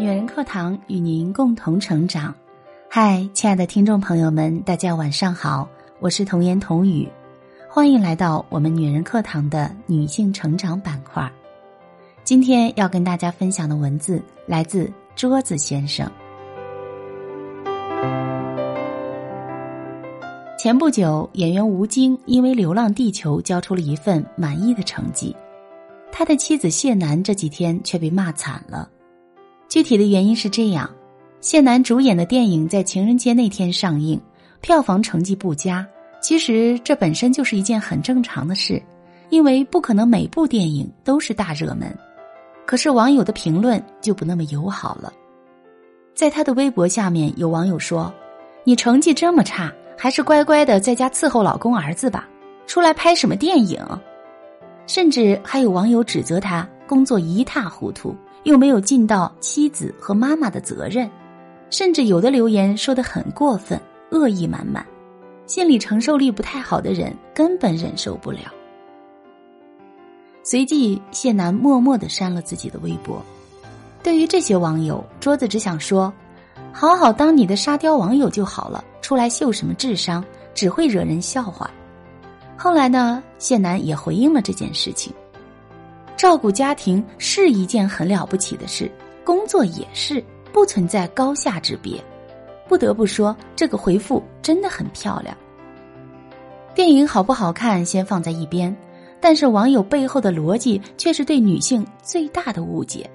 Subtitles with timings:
[0.00, 2.32] 女人课堂与您共同成长。
[2.88, 5.68] 嗨，亲爱的听众朋友们，大家晚上好，
[5.98, 7.08] 我是童言童语，
[7.68, 11.28] 欢迎来到我们女人课堂的女性成长板块。
[12.22, 16.08] 今天要跟大家分享的文字来自桌子先生。
[20.56, 25.34] 前不久，演员吴京因为《流浪地球》交出了一份满意的成绩，
[26.12, 28.88] 他的妻子谢楠这几天却被骂惨了。
[29.68, 30.88] 具体的原因是这样：
[31.40, 34.20] 谢楠主演的电影在情人节那天上映，
[34.60, 35.86] 票房成绩不佳。
[36.20, 38.82] 其实这本身就是一件很正常的事，
[39.28, 41.94] 因为不可能每部电影都是大热门。
[42.66, 45.12] 可是网友的评论就不那么友好了，
[46.14, 48.12] 在他的微博下面，有网友说
[48.64, 52.28] ：“你成绩这么差。”还是乖乖的在家伺候老公儿子吧，
[52.68, 53.84] 出来拍什么电影？
[54.86, 58.14] 甚至还有网友指责他工作一塌糊涂，
[58.48, 61.08] 又没有尽到妻子和妈妈的责任，
[61.68, 63.78] 甚至有的留言说的很过分，
[64.10, 64.86] 恶意满满，
[65.46, 68.40] 心理承受力不太好的人根本忍受不了。
[70.42, 73.22] 随即，谢楠默默的删了自己的微博。
[74.02, 76.10] 对于这些网友，桌子只想说。
[76.72, 81.70] 好好当你的沙雕网友就好了，出来秀什么智商，只会惹人笑话。
[82.56, 85.12] 后来呢，谢楠也回应了这件事情。
[86.18, 88.90] 照顾家庭是一件很了不起的事，
[89.24, 92.02] 工作也是，不存在高下之别。
[92.68, 95.34] 不得不说，这个回复真的很漂亮。
[96.74, 98.76] 电影好不好看先放在一边，
[99.20, 103.08] 但是网友背后的逻辑却是对女性最大的误解。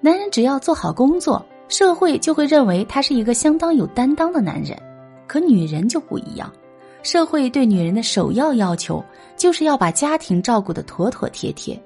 [0.00, 1.44] 男人只要做好工作。
[1.68, 4.78] 社会就会认为他是一个相当有担当的男人，
[5.26, 6.52] 可女人就不一样。
[7.02, 9.02] 社会对女人的首要要求
[9.38, 11.80] 就是要把家庭照顾的妥妥帖帖。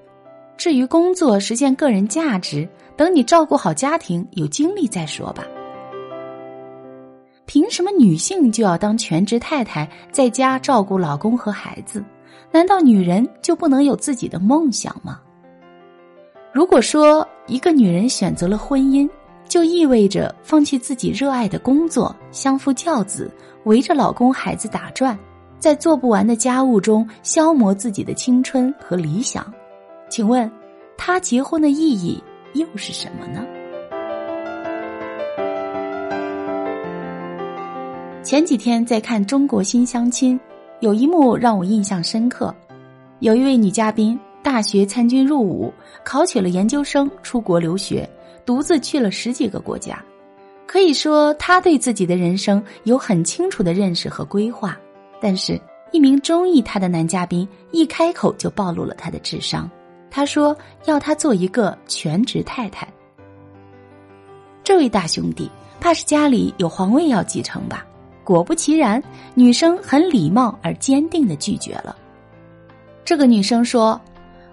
[0.56, 5.44] 至于工作实现个人价值，等你照顾好家庭有精力再说吧。
[7.44, 12.03] 凭什么女性就要当全职太太，在家照顾老公和孩子？
[12.50, 15.20] 难道女人就不能有自己的梦想吗？
[16.53, 19.08] 如果说一个女人选择了婚姻，
[19.47, 23.31] 就意味着放弃自己热爱的工作，相夫教子，
[23.64, 25.16] 围着老公孩子打转，
[25.58, 29.52] 在做不完的家务中消磨自己的青春和理想。
[30.09, 30.50] 请问，
[30.97, 32.22] 他结婚的意义
[32.55, 33.44] 又是什么呢？
[38.22, 40.39] 前几天在看《中国新相亲》，
[40.81, 42.55] 有一幕让我印象深刻，
[43.21, 45.72] 有一位女嘉宾大学参军入伍，
[46.05, 48.09] 考取了研究生，出国留学。
[48.44, 50.00] 独自去了十几个国家，
[50.69, 54.78] 可以说他对自己的人生有很清楚的认识和规划。
[55.21, 59.69] 但是，一名中意他的男嘉宾一开口就暴露了他的智商。
[60.16, 60.56] 他说
[60.87, 62.88] 要他做一个全职太太。
[64.65, 67.84] 这位大兄弟怕是家里有皇位要继承吧？
[68.25, 69.03] 果不其然，
[69.34, 71.94] 女生很礼貌而坚定的拒绝了。
[73.05, 74.00] 这个女生说：“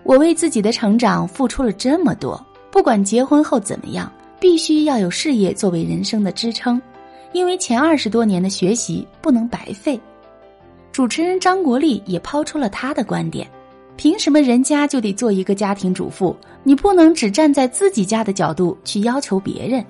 [0.04, 6.82] 我为自己的成长付出了这么多。”不管结婚后怎么样，必须要有事业作为人生的支撑，
[7.32, 9.98] 因为前二十多年的学习不能白费。
[10.92, 13.50] 主持人张国立也抛出了他的观点：
[13.96, 16.36] 凭什么人家就得做一个家庭主妇？
[16.64, 19.86] 你不能只站在自己家的角度去要求别人？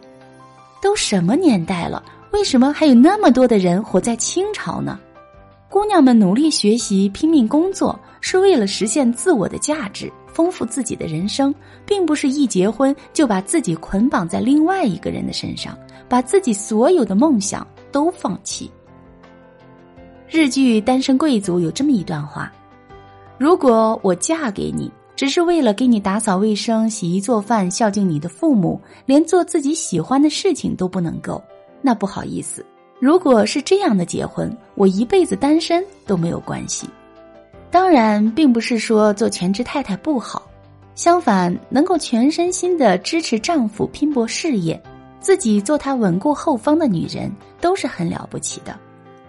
[0.82, 5.00] 都什么年代了，为什么还有那么多的人活在清朝呢？
[5.70, 10.12] 姑娘们努力学习、拼命工作，是为了实现自我的价值。
[10.28, 11.54] 丰富自己的人生，
[11.86, 15.78] 并不是一结婚就把自己捆绑在另外一个人的身上，
[16.10, 18.70] 把自己所有的梦想都放弃。
[20.28, 22.52] 日剧《单身贵族》有这么一段话：
[23.44, 31.44] 如果我嫁给你，只是为了给你打扫卫生、洗衣做饭、孝敬你的父母，连做自己喜欢的事情都不能够，
[31.82, 32.66] 那不好意思。
[33.02, 36.88] 如果是这样的结婚，我一辈子单身都没有关系。
[37.70, 40.44] 当然，并不是说做全职太太不好，
[40.96, 44.82] 相反，能够全身心的支持丈夫拼搏事业，
[45.20, 47.30] 自己做他稳固后方的女人，
[47.60, 48.74] 都是很了不起的。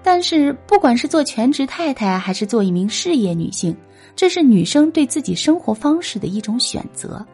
[0.05, 3.75] 但是，不管是做全职太太，还是做一名事业女性，
[4.15, 7.25] 这是女生对自己生活方式的一种选择。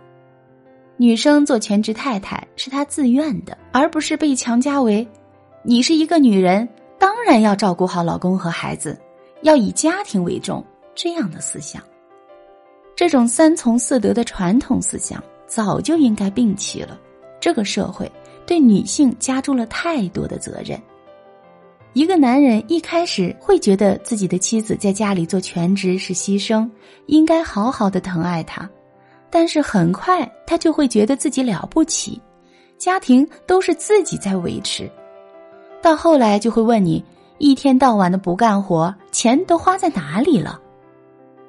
[0.97, 5.07] 女生做全职太太是她自愿的，而不是被强加为。
[5.65, 8.97] 你是一个女人，当然要照顾好老公和孩子，
[9.43, 10.65] 要以家庭为重。
[10.95, 11.83] 这样的思想，
[12.95, 16.97] 这种三从四德的传统思想早就应该摒弃了。
[17.41, 18.11] 这个社会
[18.47, 20.81] 对女性加注了太多的责任。
[21.93, 26.69] 一个男人一开始会觉得自己的妻子在家里做全职是牺牲，
[27.07, 28.69] 应该好好的疼爱她，
[29.29, 32.21] 但是很快他就会觉得自己了不起，
[32.79, 34.89] 家庭都是自己在维持。
[35.83, 37.05] 到后来就会问你，
[37.39, 40.61] 一天到晚的不干活，钱都花在哪里了？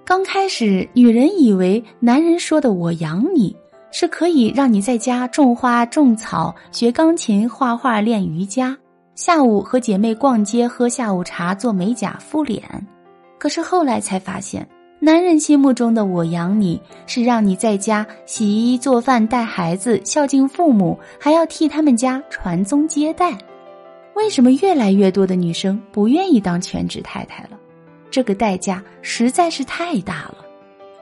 [0.03, 3.55] 刚开始，女人以为男人说的“我养你”
[3.93, 8.75] 是可以让你在家种花、种草、学钢琴、画画、练瑜伽，
[9.21, 12.63] 下午和姐妹逛街、喝下午茶、做美甲、敷脸。
[13.37, 14.67] 可是后来才发现，
[14.99, 23.37] 男人心目中的“我养你”是让你在家洗衣、做饭、带孩子、孝敬父母，还要替他们家传宗接代。
[24.15, 27.49] 为什么越来越多的女生不愿意当全职太太了？
[28.09, 30.37] 这个代价实在是太大了。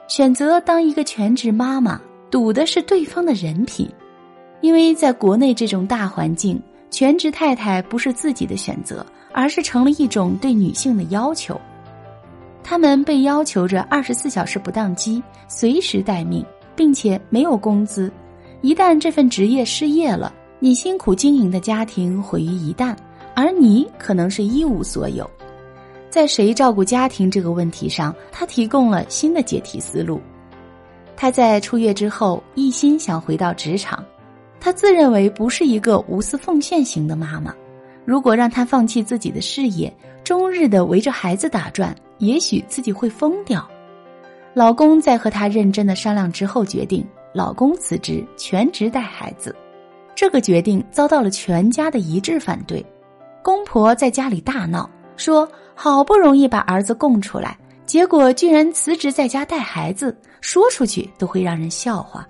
[0.08, 1.98] 选择当一个全职妈妈，
[2.30, 3.90] 赌的是对方的人品，
[4.60, 11.58] 因为在国内这种大环境，全职太太不是自己的选择，而是成了一种对女性的要求。
[12.62, 16.44] 她们被要求着二十四小时不当机，随时待命，
[16.76, 18.12] 并且没有工资。
[18.60, 22.94] 一旦这份职业失业了，你辛苦经营的家庭毁于一旦，
[23.34, 25.28] 而你可能是一无所有。
[26.10, 30.20] 在谁照顾家庭这个问题上，他提供了新的解题思路。
[31.16, 34.04] 他在出月之后一心想回到职场，
[34.60, 37.54] 她自认为不是一个无私奉献型的妈妈。
[38.04, 39.92] 如果让她放弃自己的事业，
[40.22, 43.66] 终日的围着孩子打转，也许自己会疯掉。
[44.52, 49.54] 老公在和她认真的商量之后，决定老公辞职全职带孩子。
[50.14, 52.84] 这个决定遭到了全家的一致反对，
[53.42, 54.88] 公婆在家里大闹。
[55.16, 62.26] 说好不容易把儿子供出来，结果居然辞职在家带孩子，说出去都会让人笑话。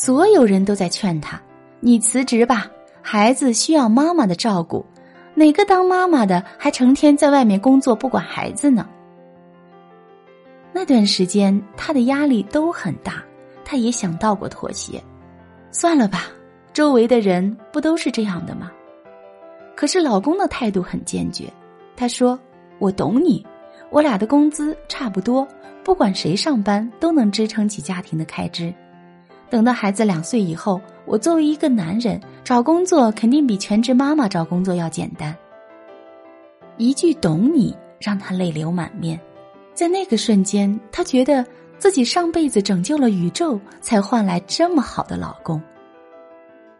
[0.00, 1.42] 所有人都在劝他
[1.82, 2.70] ：“你辞职吧，
[3.02, 4.86] 孩子需要妈妈的照顾。
[5.34, 8.88] 哪个当妈妈的还成天在外面工作不管孩子呢？”
[10.72, 13.24] 那段时间他的压力都很大，
[13.64, 15.02] 他也想到过妥协，
[15.72, 16.26] 算了吧，
[16.72, 18.70] 周围的人不都是这样的吗？
[19.74, 21.52] 可是老公的态度很坚决。
[21.96, 22.38] 他说
[22.78, 23.44] ：“我懂你，
[23.90, 25.44] 我俩的工资差不多，
[25.82, 28.72] 不管谁上班都能支撑起家庭的开支。
[29.50, 35.34] 等到孩子两岁以后，我作为一个男人找工作肯定比全职妈妈找工作要简单。”
[36.76, 39.18] 一句“懂你”让他泪流满面，
[39.74, 41.44] 在那个瞬间，他觉得
[41.78, 45.60] 自己上辈子拯救了宇宙，才换来这么好的老公。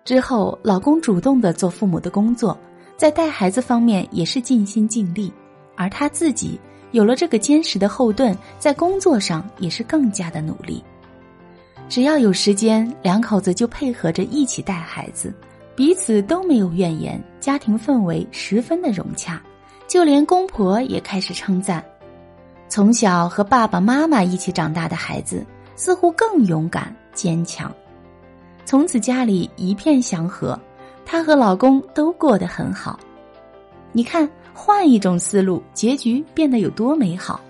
[0.05, 2.59] 之后，老公主动的做父母的工作。
[2.97, 5.32] 在带孩子方面也是尽心尽力，
[5.76, 6.59] 而他自己
[6.91, 10.82] 有了这个坚实的后盾，在工作上也是更加的努力。
[11.88, 15.32] 只要有时间，两口子就配合着一起带孩子，
[15.75, 19.40] 彼此都没有怨言，家庭氛围十分的融洽。
[19.87, 21.82] 就连公婆也开始称赞，
[22.69, 25.46] 从小和爸爸妈妈一起长大的孩子
[25.76, 27.75] 似乎更勇敢坚强。
[28.67, 30.58] 从此家里一片祥和。
[31.11, 33.00] 她和老公都过得很好，
[33.93, 37.40] 你看，换一种思路，结局变得有多美好。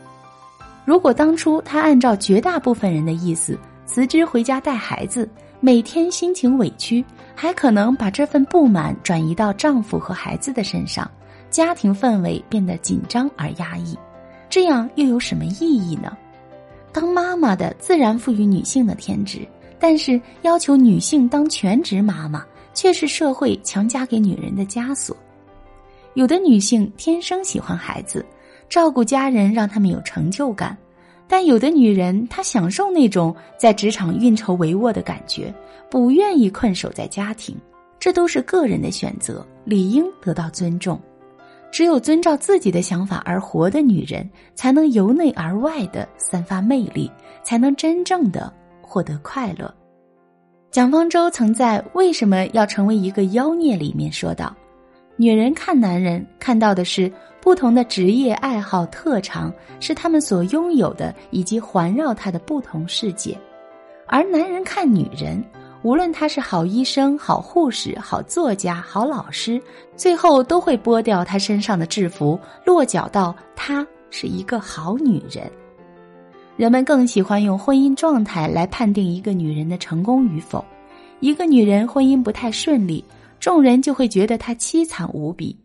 [0.85, 3.59] 如果当初她按照绝大部分人的意思
[3.89, 5.27] 辞职回家带孩子，
[5.59, 7.03] 每天心情委屈，
[7.35, 11.11] 还可能把这份不满转移到丈夫和孩子的身上，
[11.49, 13.99] 家庭氛围变得紧张而压抑，
[14.51, 16.15] 这样又有什么意义呢？
[16.93, 19.49] 当妈妈的自然赋予女性的天职，
[19.81, 22.45] 但是要求女性当全职妈妈。
[22.75, 25.17] 却是社会强加给女人的枷锁。
[26.15, 28.25] 有的女性天生喜欢孩子，
[28.69, 30.77] 照顾家人让他们有成就感；
[31.29, 35.55] 但有的女人她享受那种在职场运筹帷幄的感觉，
[35.91, 37.55] 不愿意困守在家庭。
[38.01, 40.99] 这都是个人的选择，理应得到尊重。
[41.71, 47.11] 只有遵照自己的想法而活的女人，才能由内而外的散发魅力，
[47.43, 49.73] 才能真正的获得快乐。
[50.71, 54.57] 蒋方舟曾在《为什么要成为一个妖孽》里面说道
[55.17, 57.13] ：“女人看男人看到的是
[57.49, 59.51] 不同的职业、爱好、特长，
[59.81, 63.35] 是他们所拥有的以及环绕他的不同世界；
[64.07, 65.43] 而男人看女人，
[65.81, 69.59] 无论她是好医生、好护士、好作家、好老师，
[69.97, 75.51] 最后都会剥掉她身上的制服，落脚到她是一个好女人。”
[76.59, 80.63] 人们更喜欢用婚姻状态来判定一个女人的成功与否。
[81.21, 83.03] 一个女人婚姻不太顺利，
[83.41, 85.57] 众人就会觉得她凄惨无比；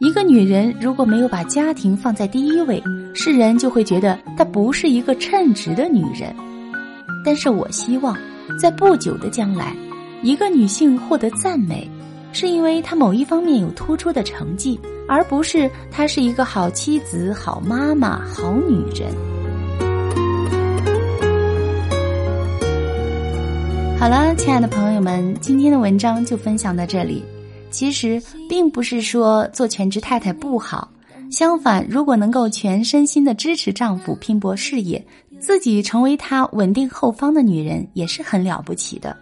[0.00, 6.34] 一个女人如果没有把家庭放在第一位，世人就会觉得她不是一个称职的女人。
[7.22, 8.16] 但是我希望，
[8.58, 9.76] 在不久的将来，
[10.22, 11.86] 一个女性获得赞美，
[12.32, 19.12] 是因为她某一方面有突出的成绩，而不是她是一个好妻子、好妈妈、好女人。
[23.98, 27.22] 好了，亲爱的朋友们，今天的文章就分享到这里。
[27.70, 30.90] 其实并不是说做全职太太不好，
[31.30, 35.04] 相反，如果能够全身心的支持丈夫拼搏事业，
[35.38, 39.16] 自己成为他稳定后方的女人，也是很了不起的。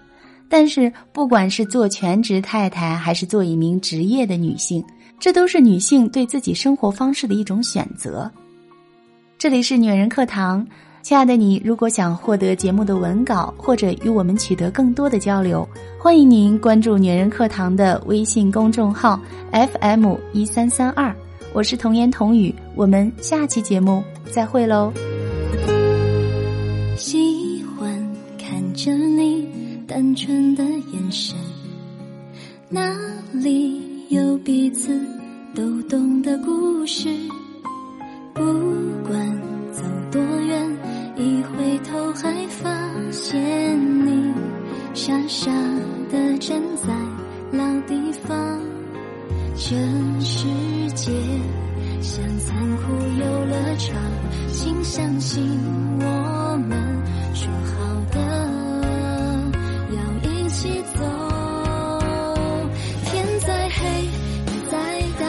[0.48, 4.82] 但是，不管是做全职太太，还是做一名职业的女性，
[5.20, 8.30] 这都是女性对自己生活方式的一种选择。
[9.36, 10.66] 这里是女人课堂。
[11.08, 15.66] 亲爱的你，如果想获得节目的文稿或者与我们取得更多的交流，
[15.98, 19.18] 欢迎您关注“女人课堂”的微信公众号
[19.50, 21.16] FM 一三三二，
[21.54, 24.92] 我是童言童语，我们下期节目再会喽。
[26.94, 27.90] 喜欢
[28.36, 29.48] 看着你
[29.86, 31.34] 单纯的眼神，
[32.68, 32.94] 哪
[33.32, 35.00] 里有彼此
[35.54, 37.08] 都懂的故事，
[44.98, 45.48] 傻傻
[46.10, 46.92] 的站在
[47.52, 47.94] 老地
[48.26, 48.60] 方。
[49.54, 49.76] 这
[50.20, 50.44] 世
[50.96, 51.12] 界
[52.02, 53.94] 像残酷游乐场，
[54.52, 55.40] 请相信
[56.00, 56.76] 我们
[57.32, 58.18] 说好的
[59.94, 61.00] 要一起走。
[63.04, 64.76] 天再黑，雨再
[65.20, 65.24] 大，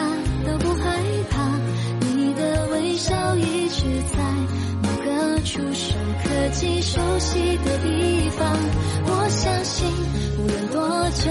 [0.50, 0.98] 都不害
[1.30, 1.46] 怕。
[2.00, 4.18] 你的微笑一直在
[4.82, 5.30] 某个。
[5.42, 8.46] 触手可及，熟悉的地方，
[9.30, 9.86] 相信
[10.38, 11.30] 无论多久